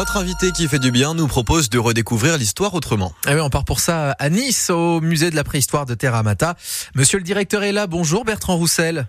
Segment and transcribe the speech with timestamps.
[0.00, 3.12] Notre invité qui fait du bien nous propose de redécouvrir l'histoire autrement.
[3.26, 6.22] Ah oui, on part pour ça à Nice, au musée de la préhistoire de Terra
[6.22, 6.56] Mata.
[6.94, 7.86] Monsieur le directeur est là.
[7.86, 9.08] Bonjour Bertrand Roussel.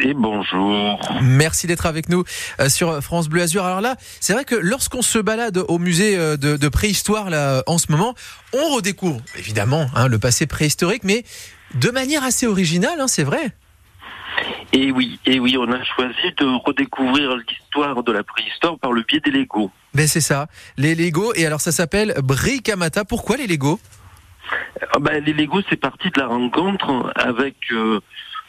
[0.00, 1.00] Et bonjour.
[1.20, 2.22] Merci d'être avec nous
[2.60, 3.64] euh, sur France Bleu Azur.
[3.64, 7.64] Alors là, c'est vrai que lorsqu'on se balade au musée euh, de, de préhistoire là
[7.66, 8.14] en ce moment,
[8.52, 11.24] on redécouvre évidemment hein, le passé préhistorique, mais
[11.74, 13.52] de manière assez originale, hein, c'est vrai.
[14.72, 19.02] Et oui, et oui, on a choisi de redécouvrir l'histoire de la préhistoire par le
[19.02, 19.70] biais des Legos.
[19.94, 21.34] Ben c'est ça, les Legos.
[21.34, 23.04] Et alors ça s'appelle Brikamata.
[23.04, 23.80] Pourquoi les Legos?
[24.92, 28.00] Ah ben, les Legos, c'est parti de la rencontre avec euh,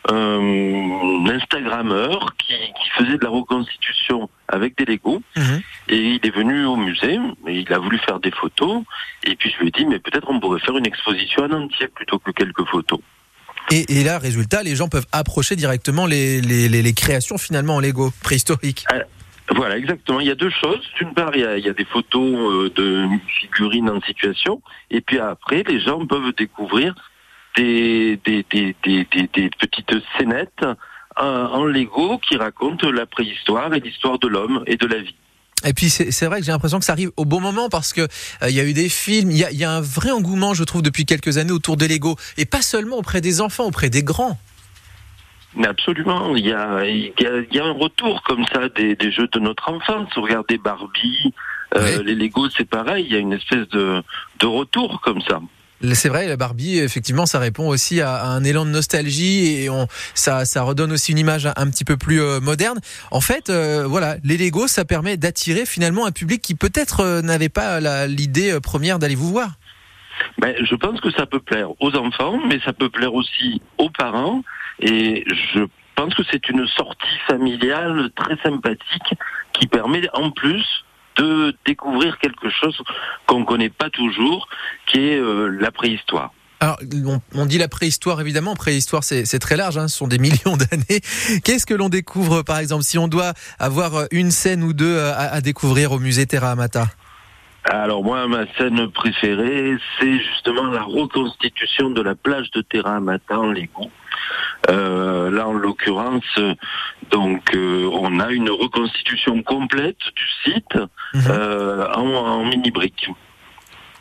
[0.09, 5.21] un Instagrammeur qui, qui faisait de la reconstitution avec des Legos.
[5.35, 5.61] Mhm.
[5.89, 8.83] Et il est venu au musée, et il a voulu faire des photos.
[9.23, 11.87] Et puis je lui ai dit, mais peut-être on pourrait faire une exposition en entier
[11.87, 12.99] plutôt que quelques photos.
[13.71, 18.11] Et, là, résultat, les gens peuvent approcher directement les, les, les, créations finalement en Lego
[18.23, 18.85] préhistoriques.
[19.55, 20.19] Voilà, exactement.
[20.19, 20.81] Il y a deux choses.
[20.97, 23.05] D'une part, il y a, des photos euh, de
[23.39, 26.95] figurines en situation, et puis après, les gens peuvent découvrir
[27.57, 30.65] des, des, des, des, des- petites scénettes
[31.17, 35.15] en, en Lego qui racontent la préhistoire et l'histoire de l'homme et de la vie.
[35.65, 38.01] Et puis c'est vrai que j'ai l'impression que ça arrive au bon moment parce que
[38.01, 40.11] euh, il y a eu des films, il y a, il y a un vrai
[40.11, 43.65] engouement, je trouve, depuis quelques années autour des Lego et pas seulement auprès des enfants,
[43.65, 44.39] auprès des grands.
[45.55, 48.69] Mais absolument, il y a, il y a, il y a un retour comme ça
[48.69, 50.09] des, des jeux de notre enfance.
[50.15, 51.33] Regardez Barbie,
[51.75, 53.05] euh, les Lego, c'est pareil.
[53.05, 54.01] Il y a une espèce de,
[54.39, 55.41] de retour comme ça.
[55.93, 59.87] C'est vrai, la Barbie, effectivement, ça répond aussi à, un élan de nostalgie et on,
[60.13, 62.79] ça, ça redonne aussi une image un, petit peu plus euh, moderne.
[63.09, 67.21] En fait, euh, voilà, les Lego, ça permet d'attirer finalement un public qui peut-être euh,
[67.21, 69.51] n'avait pas l'idée euh, première d'aller vous voir.
[70.37, 73.89] Ben, je pense que ça peut plaire aux enfants, mais ça peut plaire aussi aux
[73.89, 74.43] parents.
[74.79, 75.61] Et je
[75.95, 79.15] pense que c'est une sortie familiale très sympathique
[79.53, 80.63] qui permet en plus
[81.21, 82.77] de découvrir quelque chose
[83.27, 84.47] qu'on connaît pas toujours,
[84.87, 86.31] qui est euh, la préhistoire.
[86.59, 86.79] Alors,
[87.33, 88.55] on, dit la préhistoire, évidemment.
[88.55, 91.01] Préhistoire, c'est très large, hein, ce sont des millions d'années.
[91.43, 94.95] Qu'est-ce que l'on découvre, par exemple, si on doit avoir euh, une scène ou deux
[94.95, 96.87] euh, à, à découvrir au musée Terra Amata?
[97.65, 103.39] Alors moi, ma scène préférée, c'est justement la reconstitution de la plage de Terra Amata
[103.39, 103.91] en Lego.
[104.69, 106.23] Euh, là, en l'occurrence,
[107.09, 110.77] donc euh, on a une reconstitution complète du site
[111.13, 111.23] Mhm.
[111.29, 113.07] euh, en, en mini briques.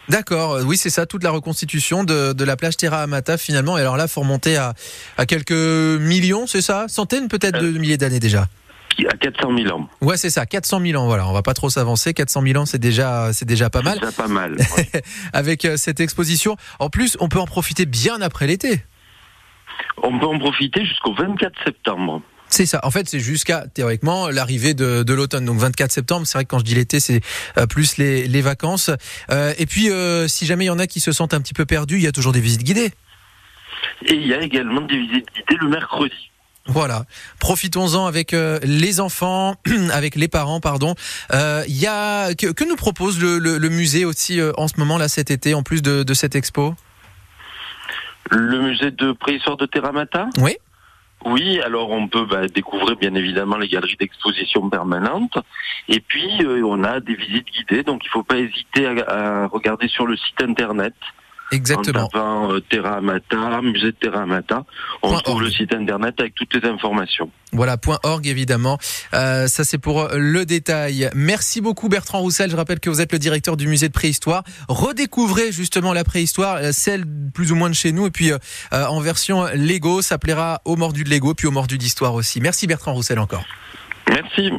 [0.09, 3.79] D'accord, oui, c'est ça, toute la reconstitution de, de la plage Terra Amata, finalement.
[3.79, 4.75] Et alors là, faut remonter à,
[5.17, 6.87] à quelques millions, c'est ça?
[6.89, 8.47] Centaines peut-être de milliers d'années déjà?
[9.09, 9.89] A 400 000 ans.
[10.03, 11.27] Ouais, c'est ça, 400 000 ans, voilà.
[11.27, 12.13] On va pas trop s'avancer.
[12.13, 13.95] 400 000 ans, c'est déjà, c'est déjà pas mal.
[13.95, 14.57] C'est déjà pas mal.
[14.77, 15.03] ouais.
[15.33, 16.57] Avec cette exposition.
[16.81, 18.83] En plus, on peut en profiter bien après l'été.
[20.03, 22.23] On peut en profiter jusqu'au 24 septembre.
[22.51, 22.81] C'est ça.
[22.83, 25.45] En fait, c'est jusqu'à théoriquement l'arrivée de, de l'automne.
[25.45, 26.27] Donc 24 septembre.
[26.27, 27.21] C'est vrai que quand je dis l'été, c'est
[27.57, 28.91] euh, plus les, les vacances.
[29.31, 31.55] Euh, et puis, euh, si jamais il y en a qui se sentent un petit
[31.55, 32.91] peu perdus, il y a toujours des visites guidées.
[34.05, 36.31] Et il y a également des visites guidées le mercredi.
[36.67, 37.05] Voilà.
[37.39, 39.55] Profitons-en avec euh, les enfants,
[39.93, 40.97] avec les parents, pardon.
[41.33, 44.99] Il y a que, que nous propose le, le, le musée aussi en ce moment
[44.99, 46.75] là cet été, en plus de, de cette expo?
[48.31, 50.57] Le musée de préhistoire de Terramata Oui.
[51.27, 55.37] Oui, alors on peut bah, découvrir bien évidemment les galeries d'exposition permanentes.
[55.89, 59.45] Et puis euh, on a des visites guidées, donc il ne faut pas hésiter à,
[59.45, 60.95] à regarder sur le site internet.
[61.53, 62.05] Exactement.
[62.05, 64.65] En tapant euh, Terra Amata, musée de Terra Amata,
[65.03, 65.45] on Point trouve org.
[65.45, 67.31] le site internet avec toutes les informations.
[67.53, 68.79] Voilà, point .org évidemment.
[69.15, 71.11] Euh, ça c'est pour le détail.
[71.15, 72.51] Merci beaucoup Bertrand Roussel.
[72.51, 74.45] Je rappelle que vous êtes le directeur du musée de préhistoire.
[74.69, 78.39] Redécouvrez justement la préhistoire, euh, celle plus ou moins de chez nous, et puis euh,
[78.73, 82.41] euh, en version Lego, ça plaira aux mordus de Lego, puis aux mordus d'histoire aussi.
[82.41, 83.45] Merci Bertrand Roussel encore.
[84.09, 84.53] Merci.